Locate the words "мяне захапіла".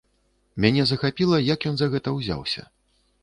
0.63-1.37